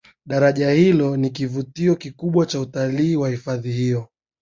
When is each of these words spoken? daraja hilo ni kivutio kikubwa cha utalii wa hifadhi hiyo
daraja 0.25 0.71
hilo 0.71 1.17
ni 1.17 1.29
kivutio 1.29 1.95
kikubwa 1.95 2.45
cha 2.45 2.61
utalii 2.61 3.15
wa 3.15 3.29
hifadhi 3.29 3.71
hiyo 3.71 4.07